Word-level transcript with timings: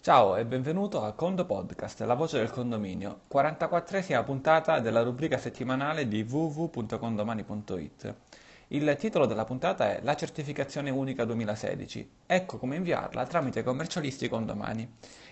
Ciao 0.00 0.36
e 0.36 0.44
benvenuto 0.46 1.02
a 1.02 1.12
Condo 1.12 1.44
Podcast, 1.44 2.00
la 2.02 2.14
voce 2.14 2.38
del 2.38 2.50
condominio, 2.50 3.22
44esima 3.28 4.24
puntata 4.24 4.78
della 4.78 5.02
rubrica 5.02 5.38
settimanale 5.38 6.06
di 6.06 6.22
www.condomani.it. 6.22 8.14
Il 8.70 8.96
titolo 8.98 9.24
della 9.24 9.46
puntata 9.46 9.96
è 9.96 10.00
La 10.02 10.14
certificazione 10.14 10.90
unica 10.90 11.24
2016. 11.24 12.10
Ecco 12.26 12.58
come 12.58 12.76
inviarla 12.76 13.24
tramite 13.24 13.62
commercialisti 13.62 14.28
condomani. 14.28 14.86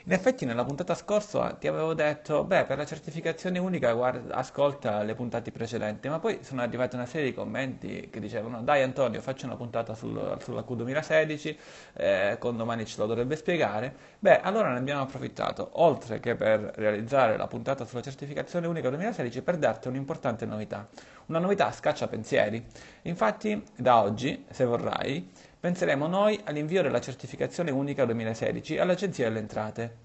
In 0.05 0.13
effetti 0.13 0.47
nella 0.47 0.65
puntata 0.65 0.95
scorsa 0.95 1.53
ti 1.53 1.67
avevo 1.67 1.93
detto, 1.93 2.45
beh, 2.45 2.65
per 2.65 2.79
la 2.79 2.87
certificazione 2.87 3.59
unica 3.59 3.93
guarda, 3.93 4.37
ascolta 4.37 5.03
le 5.03 5.15
puntate 5.15 5.51
precedenti, 5.51 6.09
ma 6.09 6.19
poi 6.19 6.39
sono 6.43 6.63
arrivate 6.63 6.97
una 6.97 7.05
serie 7.05 7.27
di 7.27 7.35
commenti 7.35 8.09
che 8.11 8.21
dicevano, 8.21 8.63
dai 8.63 8.83
Antonio, 8.83 9.21
faccio 9.21 9.45
una 9.45 9.57
puntata 9.57 9.95
sul, 9.95 10.39
sulla 10.41 10.65
Q2016, 10.67 11.57
eh, 11.95 12.37
con 12.39 12.57
domani 12.57 12.87
ce 12.87 12.99
lo 13.01 13.07
dovrebbe 13.07 13.37
spiegare. 13.37 13.95
Beh, 14.19 14.41
allora 14.41 14.73
ne 14.73 14.79
abbiamo 14.79 15.03
approfittato, 15.03 15.71
oltre 15.75 16.21
che 16.21 16.37
per 16.37 16.73
realizzare 16.77 17.37
la 17.37 17.49
puntata 17.49 17.85
sulla 17.85 18.01
certificazione 18.01 18.67
unica 18.67 18.89
2016, 18.89 19.43
per 19.43 19.59
darti 19.59 19.89
un'importante 19.89 20.47
novità. 20.47 20.89
Una 21.27 21.41
novità 21.41 21.73
scaccia 21.73 22.07
pensieri. 22.07 22.65
Infatti, 23.03 23.61
da 23.75 24.01
oggi, 24.01 24.45
se 24.49 24.65
vorrai, 24.65 25.29
penseremo 25.59 26.07
noi 26.07 26.41
all'invio 26.45 26.83
della 26.83 27.01
certificazione 27.01 27.73
unica 27.73 28.05
2016 28.05 28.79
all'Agenzia 28.79 29.25
delle 29.25 29.41
Entrate. 29.41 29.97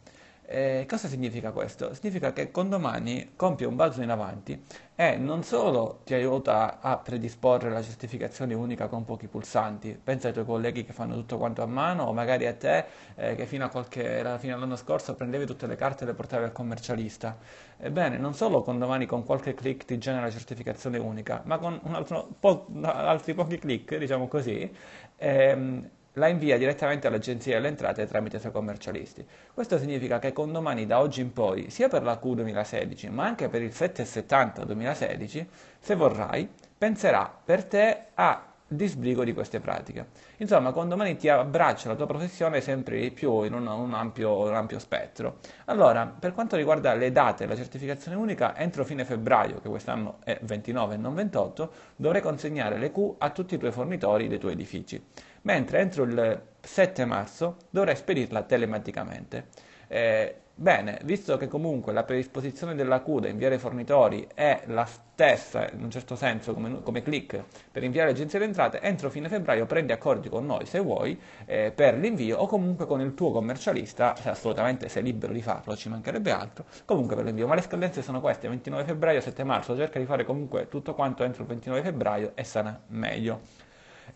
Eh, 0.53 0.85
cosa 0.89 1.07
significa 1.07 1.51
questo? 1.53 1.93
Significa 1.93 2.33
che 2.33 2.51
Condomani 2.51 3.31
compie 3.37 3.65
un 3.65 3.77
balzo 3.77 4.01
in 4.01 4.09
avanti 4.09 4.61
e 4.95 5.15
non 5.15 5.43
solo 5.43 6.01
ti 6.03 6.13
aiuta 6.13 6.81
a 6.81 6.97
predisporre 6.97 7.69
la 7.69 7.81
certificazione 7.81 8.53
unica 8.53 8.87
con 8.89 9.05
pochi 9.05 9.27
pulsanti, 9.27 9.97
pensa 10.03 10.27
ai 10.27 10.33
tuoi 10.33 10.43
colleghi 10.45 10.83
che 10.83 10.91
fanno 10.91 11.15
tutto 11.15 11.37
quanto 11.37 11.61
a 11.61 11.67
mano 11.67 12.03
o 12.03 12.11
magari 12.11 12.47
a 12.47 12.53
te 12.53 12.83
eh, 13.15 13.35
che 13.35 13.45
fino, 13.45 13.69
qualche, 13.69 14.21
fino, 14.39 14.55
all'anno 14.55 14.75
scorso 14.75 15.15
prendevi 15.15 15.45
tutte 15.45 15.67
le 15.67 15.77
carte 15.77 16.03
e 16.03 16.07
le 16.07 16.13
portavi 16.13 16.43
al 16.43 16.51
commercialista. 16.51 17.37
Ebbene, 17.77 18.17
non 18.17 18.33
solo 18.33 18.61
Condomani 18.61 19.05
con 19.05 19.23
qualche 19.23 19.53
clic 19.53 19.85
ti 19.85 19.97
genera 19.99 20.25
la 20.25 20.31
certificazione 20.31 20.97
unica, 20.97 21.41
ma 21.45 21.59
con 21.59 21.79
altro, 21.93 22.27
po- 22.37 22.67
altri 22.83 23.33
pochi 23.33 23.57
clic, 23.57 23.95
diciamo 23.95 24.27
così, 24.27 24.69
ehm, 25.17 25.89
la 26.13 26.27
invia 26.27 26.57
direttamente 26.57 27.07
all'Agenzia 27.07 27.55
delle 27.55 27.69
Entrate 27.69 28.05
tramite 28.05 28.37
i 28.37 28.39
suoi 28.39 28.51
commercialisti. 28.51 29.25
Questo 29.53 29.77
significa 29.77 30.19
che 30.19 30.33
con 30.33 30.51
domani 30.51 30.85
da 30.85 30.99
oggi 30.99 31.21
in 31.21 31.31
poi, 31.31 31.69
sia 31.69 31.87
per 31.87 32.03
la 32.03 32.17
Q 32.17 32.33
2016, 32.33 33.09
ma 33.09 33.25
anche 33.25 33.47
per 33.47 33.61
il 33.61 33.73
770 33.73 34.65
2016, 34.65 35.49
se 35.79 35.95
vorrai, 35.95 36.49
penserà 36.77 37.33
per 37.43 37.63
te 37.63 38.05
a 38.13 38.50
disbrigo 38.71 39.23
di 39.23 39.33
queste 39.33 39.59
pratiche. 39.59 40.07
Insomma, 40.37 40.71
con 40.71 40.87
domani 40.87 41.15
ti 41.17 41.27
abbraccia 41.29 41.89
la 41.89 41.95
tua 41.95 42.07
professione 42.07 42.61
sempre 42.61 42.99
di 42.99 43.11
più 43.11 43.43
in 43.43 43.53
un, 43.53 43.67
un, 43.67 43.93
ampio, 43.93 44.39
un, 44.39 44.55
ampio, 44.55 44.79
spettro. 44.79 45.39
Allora, 45.65 46.07
per 46.07 46.33
quanto 46.33 46.55
riguarda 46.55 46.93
le 46.93 47.11
date 47.11 47.45
della 47.45 47.57
certificazione 47.57 48.17
unica, 48.17 48.55
entro 48.57 48.85
fine 48.85 49.05
febbraio, 49.05 49.59
che 49.59 49.69
quest'anno 49.69 50.17
è 50.23 50.39
29 50.41 50.95
e 50.95 50.97
non 50.97 51.13
28, 51.13 51.71
dovrai 51.95 52.21
consegnare 52.21 52.77
le 52.77 52.91
Q 52.91 53.15
a 53.17 53.29
tutti 53.29 53.55
i 53.55 53.57
tuoi 53.57 53.71
fornitori 53.71 54.27
dei 54.27 54.39
tuoi 54.39 54.53
edifici 54.53 55.03
mentre 55.43 55.79
entro 55.79 56.03
il 56.03 56.41
7 56.59 57.05
marzo 57.05 57.57
dovrei 57.69 57.95
spedirla 57.95 58.43
telematicamente. 58.43 59.47
Eh, 59.87 60.40
bene, 60.55 60.99
visto 61.03 61.37
che 61.37 61.47
comunque 61.47 61.93
la 61.93 62.03
predisposizione 62.03 62.75
della 62.75 63.01
CUDA 63.01 63.27
inviare 63.27 63.57
fornitori 63.57 64.27
è 64.33 64.63
la 64.67 64.85
stessa, 64.85 65.69
in 65.71 65.83
un 65.83 65.91
certo 65.91 66.15
senso, 66.15 66.53
come, 66.53 66.81
come 66.81 67.01
click 67.01 67.43
per 67.71 67.83
inviare 67.83 68.09
l'agenzia 68.09 68.39
delle 68.39 68.51
entrate, 68.51 68.79
entro 68.81 69.09
fine 69.09 69.29
febbraio 69.29 69.65
prendi 69.65 69.91
accordi 69.91 70.29
con 70.29 70.45
noi, 70.45 70.65
se 70.65 70.79
vuoi, 70.79 71.19
eh, 71.45 71.71
per 71.71 71.97
l'invio 71.97 72.37
o 72.37 72.47
comunque 72.47 72.85
con 72.85 73.01
il 73.01 73.13
tuo 73.13 73.31
commercialista, 73.31 74.15
se 74.15 74.29
assolutamente 74.29 74.89
sei 74.89 75.03
libero 75.03 75.33
di 75.33 75.41
farlo, 75.41 75.75
ci 75.75 75.89
mancherebbe 75.89 76.31
altro, 76.31 76.65
comunque 76.85 77.15
per 77.15 77.25
l'invio. 77.25 77.47
Ma 77.47 77.55
le 77.55 77.61
scadenze 77.61 78.01
sono 78.01 78.21
queste, 78.21 78.47
29 78.47 78.83
febbraio, 78.83 79.21
7 79.21 79.43
marzo, 79.43 79.75
cerca 79.75 79.99
di 79.99 80.05
fare 80.05 80.25
comunque 80.25 80.67
tutto 80.67 80.93
quanto 80.93 81.23
entro 81.23 81.43
il 81.43 81.47
29 81.49 81.81
febbraio 81.83 82.31
e 82.35 82.43
sarà 82.43 82.79
meglio. 82.87 83.41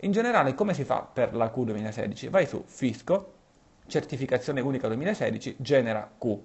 In 0.02 0.12
generale, 0.12 0.54
come 0.54 0.74
si 0.74 0.84
fa 0.84 1.02
per 1.02 1.34
la 1.36 1.50
Q 1.50 1.64
2016? 1.64 2.28
Vai 2.28 2.46
su 2.46 2.64
Fisco, 2.66 3.35
certificazione 3.88 4.62
unica 4.62 4.88
2016, 4.88 5.56
genera 5.60 6.10
Q. 6.18 6.38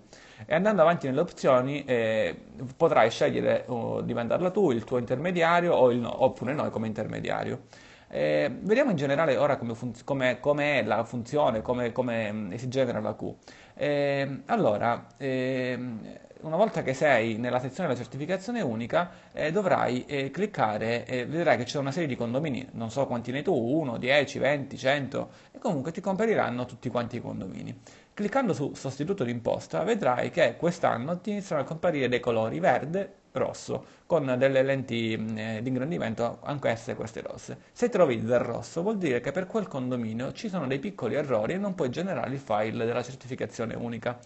E 0.46 0.54
andando 0.54 0.82
avanti 0.82 1.06
nelle 1.06 1.20
opzioni 1.20 1.84
eh, 1.84 2.34
potrai 2.76 3.10
scegliere 3.10 3.64
uh, 3.66 4.02
di 4.02 4.14
mandarla 4.14 4.50
tu, 4.50 4.70
il 4.70 4.84
tuo 4.84 4.98
intermediario 4.98 5.74
o 5.74 5.92
no, 5.92 6.24
oppure 6.24 6.52
noi 6.52 6.70
come 6.70 6.86
intermediario. 6.86 7.62
Eh, 8.08 8.50
vediamo 8.62 8.90
in 8.90 8.96
generale 8.96 9.36
ora 9.36 9.56
come, 9.56 9.74
funz- 9.74 10.02
come, 10.02 10.40
come 10.40 10.80
è 10.80 10.82
la 10.82 11.04
funzione, 11.04 11.62
come, 11.62 11.92
come 11.92 12.32
mm, 12.32 12.52
si 12.54 12.68
genera 12.68 13.00
la 13.00 13.14
Q. 13.14 13.34
Eh, 13.74 14.42
allora, 14.46 15.06
ehm, 15.16 16.00
una 16.42 16.56
volta 16.56 16.82
che 16.82 16.94
sei 16.94 17.36
nella 17.36 17.60
sezione 17.60 17.88
della 17.88 18.00
certificazione 18.00 18.60
unica, 18.60 19.10
eh, 19.32 19.52
dovrai 19.52 20.04
eh, 20.06 20.30
cliccare 20.30 21.04
e 21.04 21.26
vedrai 21.26 21.56
che 21.56 21.64
c'è 21.64 21.78
una 21.78 21.92
serie 21.92 22.08
di 22.08 22.16
condomini, 22.16 22.66
non 22.72 22.90
so 22.90 23.06
quanti 23.06 23.32
ne 23.32 23.42
tu, 23.42 23.54
1, 23.54 23.98
10, 23.98 24.38
20, 24.38 24.76
100, 24.76 25.30
e 25.52 25.58
comunque 25.58 25.92
ti 25.92 26.00
compariranno 26.00 26.64
tutti 26.64 26.88
quanti 26.88 27.16
i 27.16 27.20
condomini. 27.20 27.78
Cliccando 28.12 28.52
su 28.52 28.74
sostituto 28.74 29.24
d'imposta 29.24 29.82
vedrai 29.82 30.30
che 30.30 30.56
quest'anno 30.56 31.18
ti 31.20 31.30
iniziano 31.30 31.62
a 31.62 31.64
comparire 31.64 32.08
dei 32.08 32.20
colori 32.20 32.58
verde, 32.58 33.14
rosso, 33.32 33.84
con 34.06 34.34
delle 34.36 34.62
lenti 34.62 35.12
eh, 35.12 35.60
di 35.62 35.68
ingrandimento, 35.68 36.40
anche 36.42 36.76
queste 36.96 37.22
rosse. 37.22 37.58
Se 37.72 37.88
trovi 37.88 38.22
del 38.22 38.40
rosso 38.40 38.82
vuol 38.82 38.98
dire 38.98 39.20
che 39.20 39.30
per 39.30 39.46
quel 39.46 39.68
condominio 39.68 40.32
ci 40.32 40.48
sono 40.48 40.66
dei 40.66 40.78
piccoli 40.78 41.14
errori 41.14 41.54
e 41.54 41.58
non 41.58 41.74
puoi 41.74 41.90
generare 41.90 42.32
il 42.32 42.40
file 42.40 42.84
della 42.84 43.02
certificazione 43.02 43.74
unica. 43.74 44.18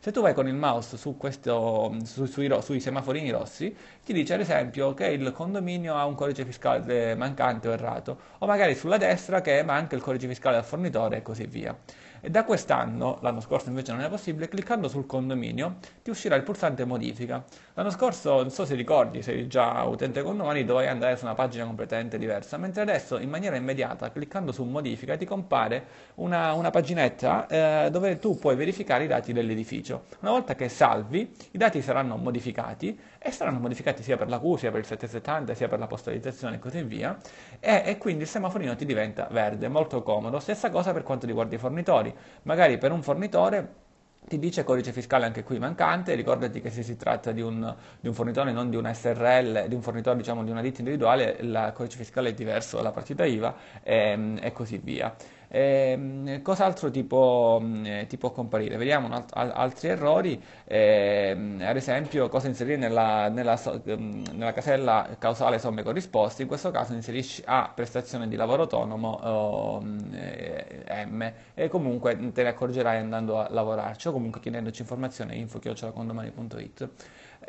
Se 0.00 0.12
tu 0.12 0.20
vai 0.20 0.32
con 0.32 0.46
il 0.46 0.54
mouse 0.54 0.96
su 0.96 1.16
questo, 1.16 1.92
su, 2.04 2.26
sui, 2.26 2.48
sui, 2.62 2.78
semaforini 2.78 3.30
rossi, 3.30 3.74
ti 4.04 4.12
dice 4.12 4.34
ad 4.34 4.40
esempio 4.40 4.94
che 4.94 5.06
il 5.06 5.32
condominio 5.32 5.96
ha 5.96 6.04
un 6.06 6.14
codice 6.14 6.44
fiscale 6.44 7.16
mancante 7.16 7.66
o 7.66 7.72
errato, 7.72 8.18
o 8.38 8.46
magari 8.46 8.76
sulla 8.76 8.96
destra 8.96 9.40
che 9.40 9.60
manca 9.64 9.96
il 9.96 10.02
codice 10.02 10.28
fiscale 10.28 10.54
del 10.54 10.64
fornitore 10.64 11.16
e 11.16 11.22
così 11.22 11.46
via. 11.46 11.76
E 12.20 12.30
da 12.30 12.44
quest'anno, 12.44 13.18
l'anno 13.20 13.40
scorso 13.40 13.68
invece 13.68 13.92
non 13.92 14.00
è 14.00 14.08
possibile, 14.08 14.48
cliccando 14.48 14.88
sul 14.88 15.06
condominio 15.06 15.76
ti 16.02 16.10
uscirà 16.10 16.34
il 16.34 16.42
pulsante 16.42 16.84
modifica. 16.84 17.44
L'anno 17.74 17.90
scorso, 17.90 18.40
non 18.40 18.50
so 18.50 18.64
se 18.64 18.74
ricordi, 18.74 19.22
sei 19.22 19.46
già 19.46 19.84
utente 19.84 20.22
condomani, 20.22 20.64
dovevi 20.64 20.88
andare 20.88 21.16
su 21.16 21.24
una 21.24 21.34
pagina 21.34 21.64
completamente 21.64 22.18
diversa, 22.18 22.56
mentre 22.56 22.82
adesso 22.82 23.18
in 23.18 23.28
maniera 23.28 23.54
immediata, 23.54 24.10
cliccando 24.10 24.50
su 24.50 24.64
modifica, 24.64 25.16
ti 25.16 25.24
compare 25.24 25.86
una, 26.16 26.54
una 26.54 26.70
paginetta 26.70 27.46
eh, 27.46 27.90
dove 27.90 28.18
tu 28.18 28.36
puoi 28.36 28.56
verificare 28.56 29.04
i 29.04 29.06
dati 29.06 29.32
dell'edificio. 29.32 30.06
Una 30.20 30.32
volta 30.32 30.56
che 30.56 30.68
salvi, 30.68 31.32
i 31.52 31.58
dati 31.58 31.80
saranno 31.80 32.16
modificati 32.16 32.98
e 33.18 33.30
saranno 33.30 33.58
modificati 33.58 34.02
sia 34.02 34.16
per 34.16 34.28
la 34.28 34.38
Q, 34.38 34.56
sia 34.56 34.70
per 34.70 34.80
il 34.80 34.86
770, 34.86 35.54
sia 35.54 35.68
per 35.68 35.78
la 35.78 35.86
postalizzazione 35.86 36.56
e 36.56 36.58
così 36.58 36.82
via, 36.82 37.18
e, 37.60 37.82
e 37.84 37.98
quindi 37.98 38.22
il 38.22 38.28
semaforino 38.28 38.76
ti 38.76 38.84
diventa 38.84 39.28
verde, 39.30 39.68
molto 39.68 40.02
comodo. 40.02 40.38
Stessa 40.38 40.70
cosa 40.70 40.92
per 40.92 41.02
quanto 41.02 41.26
riguarda 41.26 41.54
i 41.54 41.58
fornitori. 41.58 42.14
Magari 42.42 42.78
per 42.78 42.92
un 42.92 43.02
fornitore 43.02 43.86
ti 44.28 44.38
dice 44.38 44.62
codice 44.62 44.92
fiscale 44.92 45.24
anche 45.24 45.42
qui 45.42 45.58
mancante, 45.58 46.14
ricordati 46.14 46.60
che 46.60 46.70
se 46.70 46.82
si 46.82 46.96
tratta 46.96 47.32
di 47.32 47.40
un, 47.40 47.74
di 47.98 48.08
un 48.08 48.14
fornitore, 48.14 48.52
non 48.52 48.68
di 48.68 48.76
una 48.76 48.92
SRL, 48.92 49.66
di 49.68 49.74
un 49.74 49.80
fornitore 49.80 50.16
diciamo 50.16 50.44
di 50.44 50.50
una 50.50 50.60
ditta 50.60 50.80
individuale, 50.80 51.36
il 51.40 51.72
codice 51.74 51.96
fiscale 51.96 52.30
è 52.30 52.34
diverso 52.34 52.76
dalla 52.76 52.92
partita 52.92 53.24
IVA 53.24 53.54
e, 53.82 53.96
ehm, 54.10 54.38
e 54.42 54.52
così 54.52 54.78
via. 54.78 55.14
Eh, 55.50 56.40
cos'altro 56.42 56.90
ti 56.90 57.04
può, 57.04 57.60
eh, 57.84 58.04
ti 58.06 58.18
può, 58.18 58.32
comparire? 58.32 58.76
Vediamo 58.76 59.08
alt- 59.10 59.32
altri 59.34 59.88
errori, 59.88 60.42
eh, 60.64 61.30
ad 61.60 61.76
esempio 61.76 62.28
cosa 62.28 62.48
inserire 62.48 62.76
nella, 62.76 63.28
nella, 63.28 63.58
ehm, 63.84 64.24
nella, 64.34 64.52
casella 64.52 65.08
causale 65.18 65.58
somme 65.58 65.82
corrisposte, 65.82 66.42
in 66.42 66.48
questo 66.48 66.70
caso 66.70 66.92
inserisci 66.92 67.42
A 67.46 67.70
prestazione 67.74 68.28
di 68.28 68.36
lavoro 68.36 68.62
autonomo 68.62 69.08
o 69.22 69.82
eh, 70.12 71.06
M 71.06 71.32
e 71.54 71.68
comunque 71.68 72.16
te 72.32 72.42
ne 72.42 72.48
accorgerai 72.50 72.98
andando 72.98 73.38
a 73.38 73.48
lavorarci 73.50 74.08
o 74.08 74.12
comunque 74.12 74.40
chiedendoci 74.40 74.82
informazioni 74.82 75.38
info-condomani.it. 75.38 76.88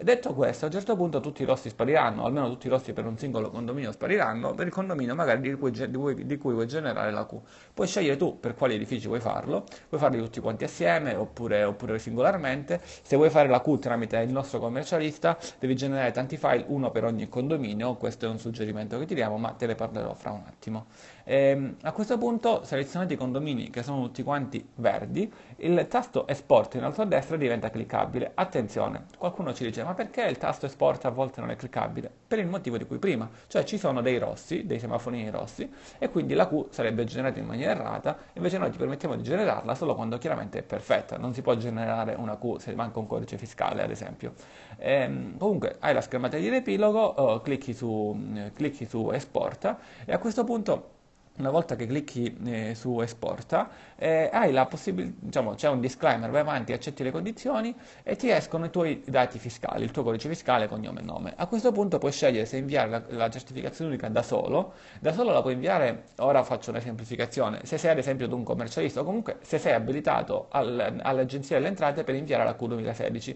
Detto 0.02 0.34
questo, 0.34 0.64
a 0.64 0.68
un 0.70 0.74
certo 0.74 0.96
punto 0.96 1.20
tutti 1.20 1.42
i 1.42 1.46
rossi 1.46 1.68
spariranno, 1.68 2.24
almeno 2.24 2.48
tutti 2.48 2.68
i 2.68 2.70
rossi 2.70 2.94
per 2.94 3.06
un 3.06 3.18
singolo 3.18 3.50
condominio 3.50 3.92
spariranno, 3.92 4.54
per 4.54 4.68
il 4.68 4.72
condominio 4.72 5.14
magari 5.14 5.42
di 5.42 5.54
cui, 5.56 5.72
di 5.72 5.92
cui, 5.92 6.26
di 6.26 6.38
cui 6.38 6.54
vuoi 6.54 6.68
generare 6.68 7.12
la 7.12 7.26
Q. 7.26 7.36
Puoi 7.74 7.86
scegliere 7.86 8.16
tu 8.16 8.40
per 8.40 8.56
quali 8.56 8.76
edifici 8.76 9.08
vuoi 9.08 9.20
farlo, 9.20 9.66
puoi 9.90 10.00
farli 10.00 10.20
tutti 10.20 10.40
quanti 10.40 10.64
assieme 10.64 11.16
oppure, 11.16 11.66
oppure 11.66 12.00
singolarmente. 12.00 12.80
Se 12.84 13.18
vuoi 13.18 13.30
fare 13.30 13.50
la 13.50 13.60
Q 13.60 13.78
tramite 13.80 14.18
il 14.20 14.32
nostro 14.32 14.60
commercialista, 14.60 15.38
devi 15.60 15.76
generare 15.76 16.12
tanti 16.12 16.38
file, 16.38 16.64
uno 16.68 16.92
per 16.92 17.04
ogni 17.04 17.28
condominio, 17.28 17.96
questo 17.96 18.26
è 18.26 18.30
un 18.30 18.40
suggerimento 18.40 18.98
che 19.00 19.06
ti 19.06 19.16
diamo, 19.16 19.38
ma 19.38 19.52
te 19.52 19.66
ne 19.66 19.76
parlerò 19.76 20.14
fra 20.14 20.32
un 20.32 20.44
attimo. 20.48 20.86
Ehm, 21.32 21.76
a 21.84 21.92
questo 21.92 22.18
punto 22.18 22.64
selezionate 22.64 23.14
i 23.14 23.16
condomini 23.16 23.70
che 23.70 23.84
sono 23.84 24.02
tutti 24.02 24.24
quanti 24.24 24.68
verdi, 24.78 25.32
il 25.58 25.86
tasto 25.88 26.26
Export 26.28 26.74
in 26.74 26.84
alto 26.84 27.04
a 27.04 27.06
destra 27.06 27.38
diventa 27.38 27.70
cliccabile. 27.70 28.32
Attenzione, 28.34 29.06
qualcuno 29.16 29.54
ci 29.54 29.64
dice 29.64 29.84
ma 29.84 29.94
perché 29.94 30.24
il 30.24 30.40
tasto 30.40 30.66
Export 30.66 31.06
a 31.06 31.10
volte 31.10 31.40
non 31.40 31.52
è 31.52 31.56
cliccabile? 31.56 32.12
Per 32.28 32.40
il 32.40 32.48
motivo 32.48 32.78
di 32.78 32.88
cui 32.88 32.98
prima, 32.98 33.30
cioè 33.46 33.64
ci 33.64 33.78
sono 33.78 34.02
dei 34.02 34.18
rossi, 34.18 34.66
dei 34.66 34.80
semaforini 34.80 35.30
rossi 35.30 35.72
e 36.00 36.10
quindi 36.10 36.34
la 36.34 36.48
Q 36.48 36.66
sarebbe 36.72 37.04
generata 37.04 37.38
in 37.38 37.46
maniera 37.46 37.74
errata, 37.74 38.18
invece 38.34 38.58
noi 38.58 38.72
ti 38.72 38.80
permettiamo 38.80 39.16
di 39.16 39.22
generarla 39.22 39.76
solo 39.76 39.94
quando 39.94 40.18
chiaramente 40.18 40.58
è 40.58 40.64
perfetta, 40.64 41.20
non 41.20 41.36
si 41.36 41.44
può 41.44 41.56
generare 41.56 42.16
una 42.16 42.40
Q 42.40 42.60
se 42.60 42.74
manca 42.74 42.98
un 42.98 43.06
codice 43.06 43.38
fiscale 43.38 43.84
ad 43.84 43.92
esempio. 43.92 44.34
Ehm, 44.80 45.38
comunque 45.38 45.76
hai 45.78 45.94
la 45.94 46.02
schermata 46.02 46.38
di 46.38 46.50
riepilogo, 46.50 47.00
oh, 47.00 47.42
clicchi, 47.42 47.76
su, 47.76 48.20
eh, 48.34 48.52
clicchi 48.52 48.88
su 48.88 49.12
esporta 49.12 49.78
e 50.06 50.12
a 50.12 50.18
questo 50.18 50.44
punto 50.44 50.98
una 51.40 51.50
volta 51.50 51.76
che 51.76 51.88
clicchi 51.88 52.36
eh, 52.46 52.76
su 52.76 53.00
esporta, 53.02 53.70
eh, 53.96 54.30
hai 54.32 54.52
la 54.52 54.66
possibilità, 54.66 55.16
diciamo, 55.20 55.54
c'è 55.56 55.70
un 55.70 55.80
disclaimer, 55.80 56.30
vai 56.30 56.42
avanti, 56.42 56.74
accetti 56.74 57.04
le 57.04 57.12
condizioni 57.12 57.74
e 58.04 58.16
ti 58.16 58.30
escono 58.30 58.66
i 58.66 58.70
tuoi 58.70 59.02
dati 59.06 59.40
fiscali, 59.40 59.84
il 59.84 59.92
tuo 59.92 60.04
codice 60.04 60.28
fiscale, 60.28 60.68
cognome 60.68 61.00
e 61.00 61.04
nome. 61.04 61.34
A 61.38 61.48
questo 61.48 61.72
punto 61.72 61.98
puoi 61.98 62.12
scegliere 62.12 62.46
se 62.46 62.58
inviare 62.58 62.90
la, 62.90 63.04
la 63.10 63.30
certificazione 63.30 63.92
unica 63.92 64.10
da 64.10 64.22
solo, 64.22 64.74
da 65.00 65.14
solo 65.14 65.32
la 65.32 65.42
puoi 65.42 65.54
inviare, 65.54 66.04
ora 66.18 66.44
faccio 66.44 66.72
una 66.72 66.82
semplificazione, 66.82 67.62
se 67.64 67.78
sei 67.78 67.92
ad 67.92 67.98
esempio 67.98 68.26
ad 68.26 68.34
un 68.34 68.44
commercialista 68.44 69.02
o 69.02 69.04
comunque 69.04 69.38
se 69.42 69.58
sei 69.58 69.74
abilitato 69.74 70.48
al, 70.50 71.00
all'Agenzia 71.02 71.56
delle 71.56 71.70
Entrate 71.70 72.04
per 72.04 72.16
inviare 72.16 72.44
la 72.44 72.56
Q2016. 72.60 73.36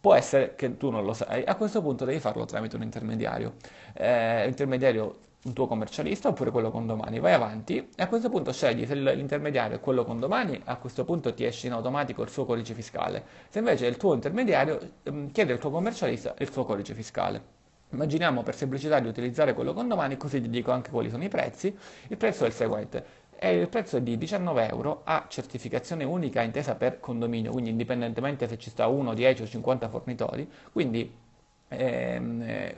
Può 0.00 0.14
essere 0.14 0.56
che 0.56 0.76
tu 0.76 0.90
non 0.90 1.04
lo 1.04 1.12
sai, 1.12 1.44
a 1.44 1.54
questo 1.54 1.80
punto 1.80 2.04
devi 2.04 2.18
farlo 2.18 2.44
tramite 2.44 2.74
un 2.74 2.82
intermediario. 2.82 3.54
Eh, 3.92 4.48
intermediario 4.48 5.16
un 5.44 5.52
tuo 5.52 5.66
commercialista 5.66 6.28
oppure 6.28 6.50
quello 6.50 6.70
con 6.70 6.86
domani. 6.86 7.18
Vai 7.18 7.32
avanti 7.32 7.76
e 7.76 8.02
a 8.02 8.08
questo 8.08 8.28
punto 8.28 8.52
scegli 8.52 8.86
se 8.86 8.94
l'intermediario 8.94 9.76
è 9.76 9.80
quello 9.80 10.04
con 10.04 10.20
domani, 10.20 10.60
a 10.64 10.76
questo 10.76 11.04
punto 11.04 11.34
ti 11.34 11.44
esce 11.44 11.66
in 11.66 11.72
automatico 11.72 12.22
il 12.22 12.28
suo 12.28 12.44
codice 12.44 12.74
fiscale. 12.74 13.24
Se 13.48 13.58
invece 13.58 13.86
è 13.86 13.88
il 13.88 13.96
tuo 13.96 14.14
intermediario, 14.14 14.78
ehm, 15.02 15.32
chiede 15.32 15.52
al 15.52 15.58
tuo 15.58 15.70
commercialista 15.70 16.34
il 16.38 16.50
suo 16.50 16.64
codice 16.64 16.94
fiscale. 16.94 17.60
Immaginiamo 17.90 18.42
per 18.42 18.54
semplicità 18.54 19.00
di 19.00 19.08
utilizzare 19.08 19.52
quello 19.52 19.74
con 19.74 19.86
domani, 19.86 20.16
così 20.16 20.40
ti 20.40 20.48
dico 20.48 20.70
anche 20.70 20.90
quali 20.90 21.10
sono 21.10 21.24
i 21.24 21.28
prezzi. 21.28 21.76
Il 22.08 22.16
prezzo 22.16 22.44
è 22.44 22.46
il 22.46 22.52
seguente. 22.54 23.20
Il 23.42 23.68
prezzo 23.68 23.98
di 23.98 24.16
19 24.16 24.68
euro 24.68 25.00
a 25.04 25.26
certificazione 25.28 26.04
unica 26.04 26.42
intesa 26.42 26.76
per 26.76 27.00
condominio, 27.00 27.50
quindi 27.50 27.70
indipendentemente 27.70 28.46
se 28.46 28.56
ci 28.56 28.70
sta 28.70 28.86
1, 28.86 29.12
10 29.12 29.42
o 29.42 29.46
50 29.46 29.88
fornitori, 29.88 30.48
quindi 30.70 31.12
Ehm, 31.76 32.42
eh, 32.42 32.74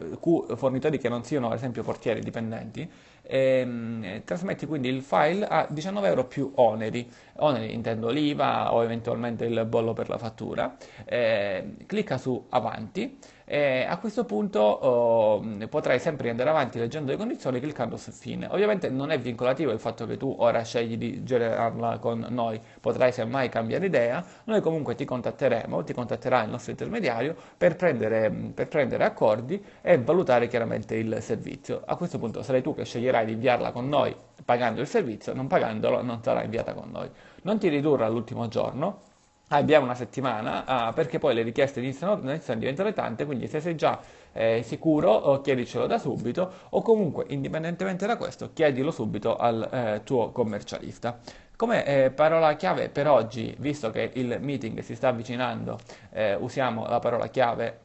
fornitori 0.56 0.98
che 0.98 1.08
non 1.08 1.24
siano 1.24 1.48
ad 1.48 1.54
esempio 1.54 1.82
portieri 1.82 2.20
dipendenti, 2.20 2.88
ehm, 3.26 4.22
trasmetti 4.24 4.66
quindi 4.66 4.88
il 4.88 5.02
file 5.02 5.46
a 5.46 5.66
19 5.68 6.08
euro 6.08 6.24
più 6.26 6.52
oneri, 6.56 7.08
oneri 7.36 7.72
intendo 7.72 8.10
l'IVA 8.10 8.72
o 8.72 8.82
eventualmente 8.82 9.44
il 9.44 9.64
bollo 9.66 9.92
per 9.92 10.08
la 10.08 10.18
fattura, 10.18 10.76
eh, 11.04 11.76
clicca 11.86 12.18
su 12.18 12.46
avanti 12.50 13.18
e 13.46 13.84
a 13.86 13.98
questo 13.98 14.24
punto 14.24 14.60
oh, 14.60 15.44
potrai 15.68 15.98
sempre 15.98 16.30
andare 16.30 16.48
avanti 16.48 16.78
leggendo 16.78 17.10
le 17.10 17.18
condizioni 17.18 17.60
cliccando 17.60 17.96
su 17.96 18.10
fine. 18.10 18.46
Ovviamente 18.50 18.88
non 18.88 19.10
è 19.10 19.18
vincolativo 19.18 19.70
il 19.70 19.78
fatto 19.78 20.06
che 20.06 20.16
tu 20.16 20.34
ora 20.38 20.62
scegli 20.62 20.96
di 20.96 21.22
generarla 21.22 21.98
con 21.98 22.26
noi, 22.30 22.58
potrai 22.80 23.12
semmai 23.12 23.50
cambiare 23.50 23.84
idea, 23.86 24.24
noi 24.44 24.60
comunque 24.62 24.94
ti 24.94 25.04
contatteremo, 25.04 25.84
ti 25.84 25.92
contatterà 25.92 26.42
il 26.42 26.50
nostro 26.50 26.70
intermediario 26.70 27.36
per 27.56 27.76
prendere, 27.76 28.30
per 28.54 28.68
prendere 28.68 29.04
accordi 29.04 29.62
e 29.82 29.98
valutare 29.98 30.48
chiaramente 30.48 30.94
il 30.94 31.18
servizio. 31.20 31.82
A 31.84 31.96
questo 31.96 32.18
punto 32.18 32.42
sarai 32.42 32.62
tu 32.62 32.74
che 32.74 32.84
sceglierai 32.84 33.13
di 33.22 33.32
inviarla 33.32 33.70
con 33.70 33.88
noi 33.88 34.14
pagando 34.44 34.80
il 34.80 34.86
servizio, 34.86 35.34
non 35.34 35.46
pagandolo 35.46 36.02
non 36.02 36.22
sarà 36.22 36.42
inviata 36.42 36.74
con 36.74 36.90
noi. 36.90 37.08
Non 37.42 37.58
ti 37.58 37.68
ridurre 37.68 38.04
all'ultimo 38.04 38.48
giorno, 38.48 39.00
abbiamo 39.48 39.84
una 39.84 39.94
settimana 39.94 40.88
uh, 40.88 40.94
perché 40.94 41.18
poi 41.18 41.34
le 41.34 41.42
richieste 41.42 41.80
iniziano, 41.80 42.18
iniziano 42.20 42.58
a 42.58 42.60
diventare 42.60 42.92
tante, 42.92 43.24
quindi 43.24 43.46
se 43.46 43.60
sei 43.60 43.76
già 43.76 44.00
eh, 44.32 44.62
sicuro 44.64 45.40
chiedicelo 45.42 45.86
da 45.86 45.98
subito 45.98 46.50
o 46.70 46.82
comunque 46.82 47.26
indipendentemente 47.28 48.06
da 48.06 48.16
questo 48.16 48.50
chiedilo 48.52 48.90
subito 48.90 49.36
al 49.36 49.68
eh, 49.70 50.00
tuo 50.04 50.30
commercialista. 50.30 51.18
Come 51.56 51.84
eh, 51.84 52.10
parola 52.10 52.56
chiave 52.56 52.88
per 52.88 53.06
oggi, 53.06 53.54
visto 53.60 53.90
che 53.90 54.10
il 54.14 54.38
meeting 54.40 54.80
si 54.80 54.96
sta 54.96 55.08
avvicinando, 55.08 55.78
eh, 56.10 56.34
usiamo 56.34 56.86
la 56.88 56.98
parola 56.98 57.28
chiave 57.28 57.78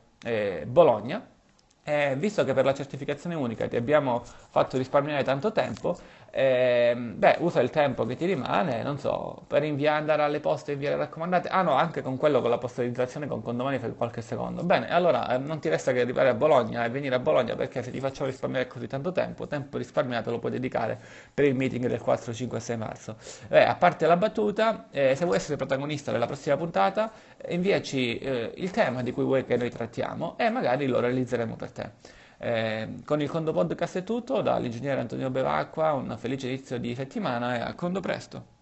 eh, 1.89 2.15
visto 2.15 2.44
che 2.45 2.53
per 2.53 2.65
la 2.65 2.74
certificazione 2.74 3.33
unica 3.36 3.68
ti 3.68 3.75
abbiamo 3.75 4.24
fatto 4.24 4.77
risparmiare 4.77 5.24
tanto 5.24 5.51
tempo, 5.51 5.97
eh, 6.31 6.93
beh, 6.95 7.37
usa 7.39 7.59
il 7.61 7.69
tempo 7.69 8.05
che 8.05 8.15
ti 8.15 8.25
rimane, 8.25 8.83
non 8.83 8.97
so, 8.99 9.43
per 9.47 9.63
inviare, 9.63 9.99
andare 9.99 10.23
alle 10.23 10.39
poste 10.39 10.71
e 10.71 10.73
inviare 10.75 10.95
raccomandate. 10.95 11.47
Ah 11.49 11.61
no, 11.61 11.73
anche 11.73 12.01
con 12.01 12.17
quello 12.17 12.41
con 12.41 12.49
la 12.49 12.57
postalizzazione 12.57 13.27
con 13.27 13.41
condomani 13.41 13.79
fai 13.79 13.93
qualche 13.95 14.21
secondo. 14.21 14.63
Bene, 14.63 14.89
allora 14.89 15.35
eh, 15.35 15.37
non 15.37 15.59
ti 15.59 15.69
resta 15.69 15.91
che 15.91 16.01
arrivare 16.01 16.29
a 16.29 16.33
Bologna 16.33 16.85
e 16.85 16.89
venire 16.89 17.15
a 17.15 17.19
Bologna 17.19 17.55
perché 17.55 17.81
se 17.83 17.91
ti 17.91 17.99
facciamo 17.99 18.29
risparmiare 18.29 18.67
così 18.67 18.87
tanto 18.87 19.11
tempo, 19.11 19.47
tempo 19.47 19.77
risparmiato 19.77 20.31
lo 20.31 20.39
puoi 20.39 20.51
dedicare 20.51 20.99
per 21.33 21.45
il 21.45 21.55
meeting 21.55 21.87
del 21.87 21.99
4, 22.01 22.33
5 22.33 22.57
e 22.57 22.61
6 22.61 22.77
marzo. 22.77 23.15
Eh, 23.49 23.61
a 23.61 23.75
parte 23.75 24.05
la 24.05 24.17
battuta, 24.17 24.87
eh, 24.91 25.15
se 25.15 25.25
vuoi 25.25 25.37
essere 25.37 25.55
protagonista 25.57 26.11
della 26.11 26.25
prossima 26.25 26.57
puntata, 26.57 27.11
inviaci 27.49 28.17
eh, 28.17 28.51
il 28.55 28.71
tema 28.71 29.01
di 29.01 29.11
cui 29.11 29.23
vuoi 29.23 29.45
che 29.45 29.57
noi 29.57 29.69
trattiamo 29.69 30.37
e 30.37 30.49
magari 30.49 30.87
lo 30.87 30.99
realizzeremo 30.99 31.55
per 31.55 31.71
te. 31.71 32.17
Eh, 32.41 33.01
con 33.06 33.21
il 33.21 33.30
Condo 33.30 33.51
Podcast 33.51 33.97
è 33.97 34.03
tutto, 34.03 34.41
dall'ingegnere 34.41 35.01
Antonio 35.01 35.30
Bevacqua, 35.30 35.91
un 35.94 36.15
felice 36.18 36.47
inizio 36.47 36.80
di 36.80 36.95
settimana 36.95 37.57
e 37.57 37.59
a 37.59 37.74
Condo 37.75 38.00
presto! 38.00 38.58